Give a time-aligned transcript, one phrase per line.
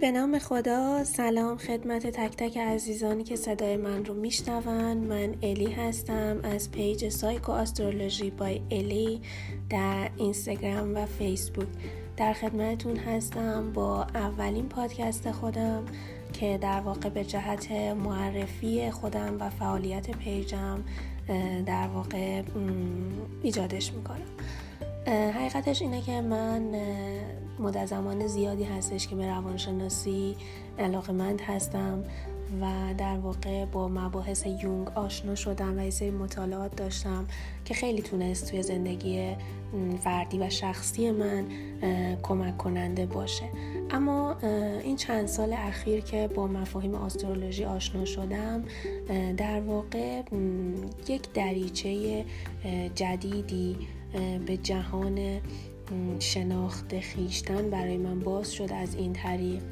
[0.00, 4.96] به نام خدا سلام خدمت تک تک عزیزانی که صدای من رو میشنون.
[4.96, 9.20] من الی هستم از پیج Psycho Astrology by Elly
[9.70, 11.66] در اینستاگرام و فیسبوک.
[12.16, 15.84] در خدمتتون هستم با اولین پادکست خودم
[16.32, 20.84] که در واقع به جهت معرفی خودم و فعالیت پیجم
[21.66, 22.42] در واقع
[23.42, 24.26] ایجادش می‌کنم.
[25.08, 26.62] حقیقتش اینه که من
[27.58, 30.36] مدت زمان زیادی هستش که به روانشناسی
[30.78, 32.04] علاقه مند هستم
[32.60, 37.26] و در واقع با مباحث یونگ آشنا شدم و یه مطالعات داشتم
[37.64, 39.36] که خیلی تونست توی زندگی
[40.00, 41.44] فردی و شخصی من
[42.22, 43.44] کمک کننده باشه.
[43.90, 44.36] اما
[44.84, 48.64] این چند سال اخیر که با مفاهیم آسترولوژی آشنا شدم
[49.36, 50.22] در واقع
[51.08, 52.24] یک دریچه
[52.94, 53.76] جدیدی
[54.46, 55.40] به جهان
[56.18, 59.62] شناخت خیشتن برای من باز شد از این طریق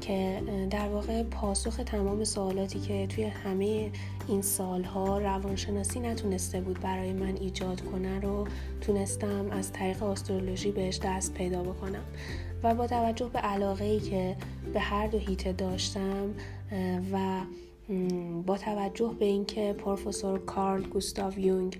[0.00, 3.90] که در واقع پاسخ تمام سوالاتی که توی همه
[4.28, 8.46] این سالها روانشناسی نتونسته بود برای من ایجاد کنه رو
[8.80, 12.04] تونستم از طریق آسترولوژی بهش دست پیدا بکنم.
[12.62, 14.36] و با توجه به علاقه ای که
[14.72, 16.34] به هر دو هیته داشتم
[17.12, 17.40] و
[18.46, 21.78] با توجه به اینکه پروفسور کارل گوستاو یونگ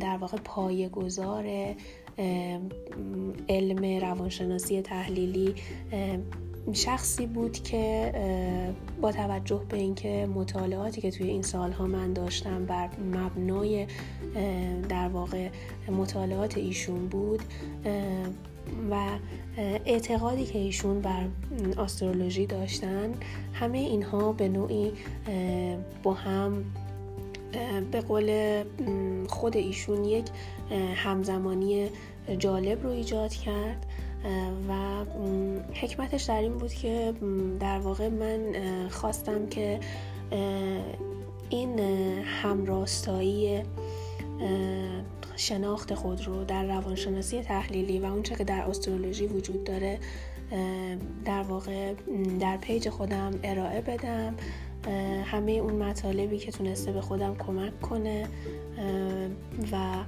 [0.00, 1.74] در واقع پایه گذار
[3.48, 5.54] علم روانشناسی تحلیلی
[6.72, 8.12] شخصی بود که
[9.00, 13.86] با توجه به اینکه مطالعاتی که توی این سالها من داشتم بر مبنای
[14.88, 15.48] در واقع
[15.88, 17.42] مطالعات ایشون بود
[18.90, 19.08] و
[19.86, 21.24] اعتقادی که ایشون بر
[21.76, 23.14] آسترولوژی داشتن
[23.52, 24.92] همه اینها به نوعی
[26.02, 26.64] با هم
[27.92, 28.62] به قول
[29.28, 30.24] خود ایشون یک
[30.94, 31.88] همزمانی
[32.38, 33.86] جالب رو ایجاد کرد.
[34.68, 35.04] و
[35.74, 37.14] حکمتش در این بود که
[37.60, 38.40] در واقع من
[38.88, 39.80] خواستم که
[41.50, 41.78] این
[42.24, 43.62] همراستایی
[45.36, 49.98] شناخت خود رو در روانشناسی تحلیلی و اونچه که در استرولوژی وجود داره
[51.24, 51.94] در واقع
[52.40, 54.34] در پیج خودم ارائه بدم
[55.24, 58.28] همه اون مطالبی که تونسته به خودم کمک کنه
[59.72, 60.04] و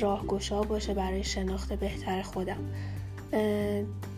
[0.00, 2.70] راهگشا باشه برای شناخت بهتر خودم.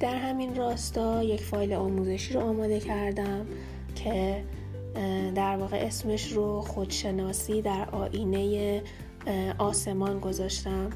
[0.00, 3.46] در همین راستا یک فایل آموزشی رو آماده کردم
[3.94, 4.44] که
[5.34, 8.82] در واقع اسمش رو خودشناسی در آینه
[9.58, 10.90] آسمان گذاشتم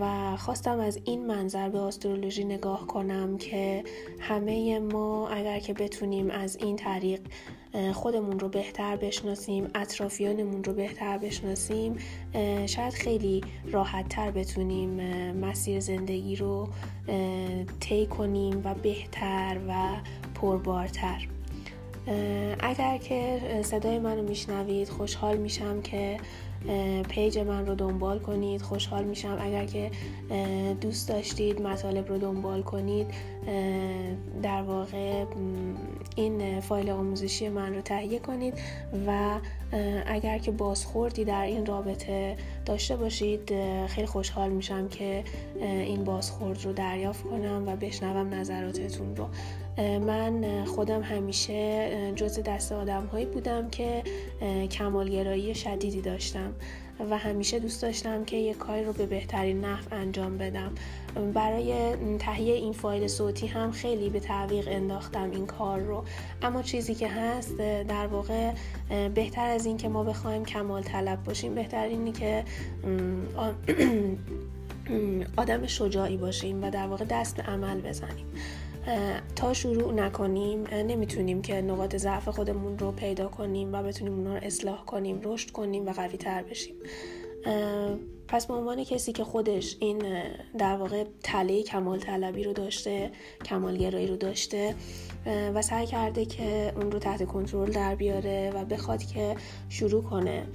[0.00, 3.84] و خواستم از این منظر به آسترولوژی نگاه کنم که
[4.20, 7.20] همه ما اگر که بتونیم از این طریق
[7.92, 11.96] خودمون رو بهتر بشناسیم اطرافیانمون رو بهتر بشناسیم
[12.66, 13.40] شاید خیلی
[13.72, 14.90] راحت تر بتونیم
[15.32, 16.68] مسیر زندگی رو
[17.80, 19.88] طی کنیم و بهتر و
[20.34, 21.28] پربارتر.
[22.60, 26.16] اگر که صدای منو میشنوید خوشحال میشم که
[27.08, 29.38] پیج من رو دنبال کنید خوشحال میشم.
[29.40, 29.90] اگر که
[30.80, 33.06] دوست داشتید مطالب رو دنبال کنید
[34.42, 35.24] در واقع
[36.16, 38.54] این فایل آموزشی من رو تهیه کنید
[39.06, 39.38] و
[40.06, 42.36] اگر که بازخوردی در این رابطه
[42.66, 43.52] داشته باشید
[43.86, 45.24] خیلی خوشحال میشم که
[45.60, 49.26] این بازخورد رو دریافت کنم و بشنوم نظراتتون رو.
[49.78, 54.02] من خودم همیشه جز دست آدم هایی بودم که
[54.70, 56.54] کمالگرایی شدیدی داشتم
[57.10, 60.72] و همیشه دوست داشتم که یک کاری رو به بهترین نحو انجام بدم.
[61.34, 66.04] برای تهیه این فایل صوتی هم خیلی به تعویق انداختم این کار رو.
[66.42, 68.52] اما چیزی که هست در واقع
[69.14, 72.44] بهتر از این که ما بخوایم کمال طلب باشیم بهتر اینی که
[75.36, 78.26] آدم شجاعی باشیم و در واقع دست به عمل بزنیم.
[79.36, 84.40] تا شروع نکنیم نمی‌تونیم که نقاط ضعف خودمون رو پیدا کنیم و بتونیم اونا رو
[84.42, 86.74] اصلاح کنیم رشد کنیم و قوی تر بشیم.
[88.28, 90.22] پس به عنوان کسی که خودش این
[90.58, 93.10] در واقع تله کمال طلبی رو داشته
[93.44, 94.74] کمالگرایی رو داشته
[95.26, 99.36] و سعی کرده که اون رو تحت کنترل در بیاره و بخواد که
[99.68, 100.46] شروع کنه.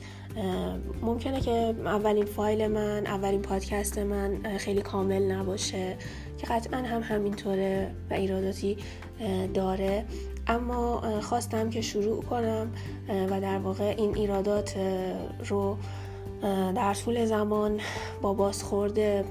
[1.01, 1.51] ممکنه که
[1.85, 5.97] اولین فایل من اولین پادکست من خیلی کامل نباشه.
[6.37, 8.77] که قطعا هم همینطوره و ایراداتی
[9.53, 10.05] داره.
[10.47, 12.71] اما خواستم که شروع کنم
[13.29, 14.75] و در واقع این ایرادات
[15.47, 15.77] رو
[16.75, 17.79] در طول زمان
[18.21, 19.25] با بازخورد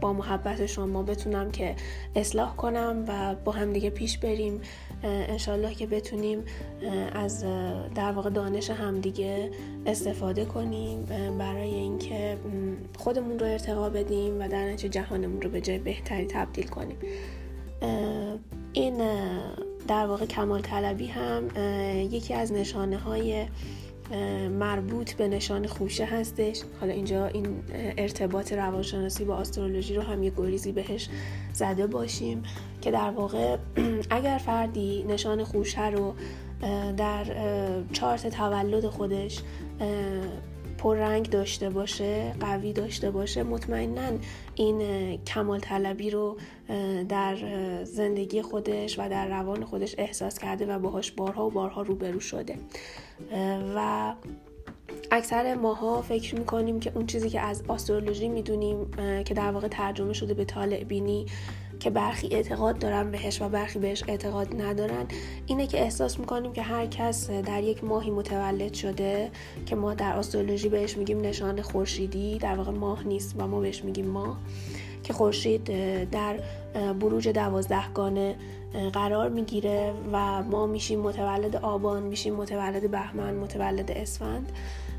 [0.00, 1.76] با محبت شما بتونم که
[2.16, 4.60] اصلاح کنم و با هم دیگه پیش بریم.
[5.02, 6.44] انشالله که بتونیم
[7.12, 7.44] از
[7.94, 9.50] در واقع دانش همدیگه
[9.86, 11.04] استفاده کنیم
[11.38, 12.36] برای اینکه
[12.98, 16.96] خودمون رو ارتقا بدیم و در نتیجه جهانمون رو به جای بهتری تبدیل کنیم.
[18.72, 19.02] این
[19.88, 21.48] در واقع کمال طلبی هم
[22.12, 23.46] یکی از نشانه های
[24.58, 26.62] مربوط به نشان خوشه هستش.
[26.80, 27.62] حالا اینجا این
[27.98, 31.08] ارتباط روانشناسی با آسترولوژی رو هم یه گریزی بهش
[31.52, 32.42] زده باشیم
[32.80, 33.56] که در واقع
[34.10, 36.14] اگر فردی نشان خوشه رو
[36.96, 37.24] در
[37.92, 39.40] چارت تولد خودش
[40.80, 44.18] پررنگ داشته باشه قوی داشته باشه مطمئنا
[44.54, 44.80] این
[45.24, 46.36] کمال طلبی رو
[47.08, 47.36] در
[47.84, 52.56] زندگی خودش و در روان خودش احساس کرده و باهاش بارها و بارها روبرو شده.
[53.76, 54.12] و
[55.10, 58.90] اکثر ماها فکر می‌کنیم که اون چیزی که از آسترولوژی می‌دونیم
[59.24, 61.26] که در واقع ترجمه شده به طالع بینی
[61.80, 65.06] که برخی اعتقاد دارن بهش و برخی بهش اعتقاد ندارن
[65.46, 69.30] اینه که احساس می‌کنیم که هر کس در یک ماهی متولد شده
[69.66, 73.84] که ما در آسترولوژی بهش میگیم نشان خورشیدی در واقع ماه نیست و ما بهش
[73.84, 74.38] میگیم ماه
[75.02, 75.64] که خورشید
[76.10, 76.40] در
[77.00, 78.36] بروج دوازدهگانه
[78.92, 84.52] قرار می‌گیره و ما میشیم متولد آبان میشیم متولد بهمن متولد اسفند.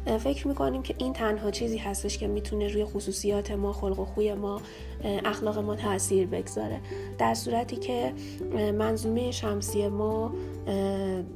[0.06, 4.33] فکر می‌کنیم که این تنها چیزی هستش که می‌تونه روی خصوصیات ما خلق و خوی
[4.33, 4.62] ما
[5.03, 6.80] اخلاق ما تاثیر بگذاره.
[7.18, 8.13] در صورتی که
[8.71, 10.33] منظومه شمسی ما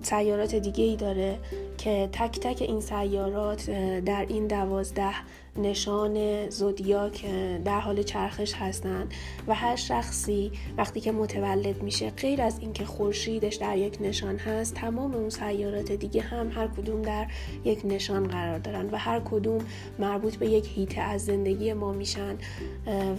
[0.01, 1.39] سیارات دیگه ای داره
[1.77, 3.69] که تک تک این سیارات
[4.05, 5.13] در این دوازده
[5.57, 7.25] نشان زودیاک
[7.65, 9.13] در حال چرخش هستند
[9.47, 14.73] و هر شخصی وقتی که متولد میشه غیر از اینکه خورشیدش در یک نشان هست
[14.73, 17.27] تمام اون سیارات دیگه هم هر کدوم در
[17.65, 19.65] یک نشان قرار دارن و هر کدوم
[19.99, 22.37] مربوط به یک هیته از زندگی ما میشن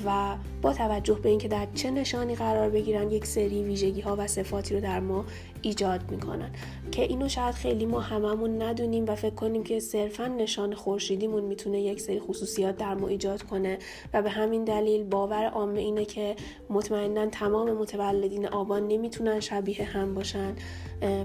[0.07, 4.27] و با توجه به اینکه در چه نشانی قرار بگیرن یک سری ویژگی ها و
[4.27, 5.25] صفاتی رو در ما
[5.63, 6.51] ایجاد می‌کنن.
[6.91, 11.81] که اینو شاید خیلی ما هممون ندونیم و فکر کنیم که صرفا نشان خورشیدیمون می‌تونه
[11.81, 13.79] یک سری خصوصیات در ما ایجاد کنه
[14.15, 16.37] و به همین دلیل باور عامه اینه که
[16.71, 20.55] مطمئنا تمام متولدین آبان نمی‌تونن شبیه هم باشن.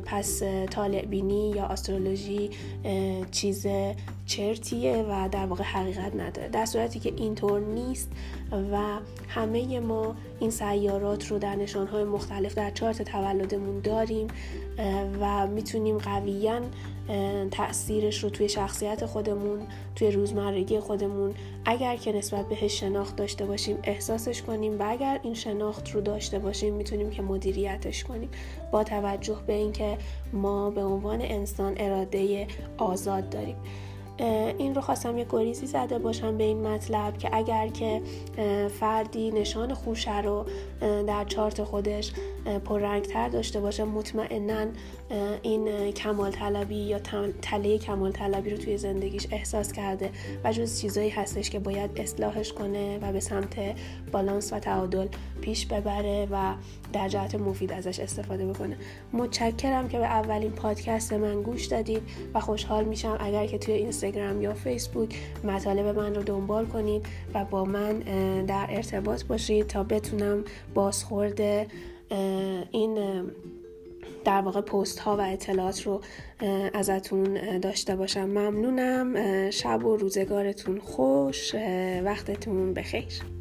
[0.06, 2.50] پس طالع بینی یا آسترولوژی
[3.32, 3.68] چیز
[4.26, 6.50] چرتیه و در واقع حقیقت نداره.
[6.50, 8.12] در صورتی که اینطور نیست
[8.52, 14.28] و همه ما این سیارات رو در نشانهای مختلف در چارت تولدمون داریم
[15.22, 16.62] و می‌تونیم قویا
[17.52, 19.60] تاثیرش رو توی شخصیت خودمون
[19.96, 21.34] توی روزمرگی خودمون
[21.66, 26.40] اگر که نسبت بهش شناخت داشته باشیم احساسش کنیم و اگر این شناخت رو داشته
[26.40, 28.30] باشیم می‌تونیم که مدیریتش کنیم.
[28.72, 29.98] با توجه به اینکه
[30.34, 33.56] ما به عنوان انسان اراده آزاد داریم.
[34.58, 38.02] این رو خواستم یه گریزی زده باشم به این مطلب که اگر که
[38.80, 40.46] فردی نشان خوشه رو
[40.82, 42.12] در چارت خودش
[42.66, 44.66] پررنگتر داشته باشه مطمئنا
[45.42, 47.00] این کمال طلبی یا
[47.42, 50.10] تله کمال طلبی رو توی زندگیش احساس کرده
[50.44, 53.56] و جز چیزایی هستش که باید اصلاحش کنه و به سمت
[54.12, 55.08] بالانس و تعادل
[55.42, 56.54] پیش ببره و
[56.94, 58.78] در جهت مفید ازش استفاده بکنه.
[59.14, 62.02] متشکرم که به اولین پادکست من گوش دادید
[62.34, 63.74] و خوشحال میشم اگر که توی
[64.12, 68.00] اینستاگرام یا فیسبوک مطالب من رو دنبال کنید و با من
[68.46, 70.44] در ارتباط باشید تا بتونم
[70.74, 71.42] بازخورد
[72.72, 72.98] این
[74.26, 76.02] در واقع پست ها و اطلاعات رو
[76.74, 78.26] ازتون داشته باشم.
[78.26, 79.50] ممنونم.
[79.50, 81.56] شب و روزگارتون خوش.
[82.04, 83.41] وقتتون بخیر.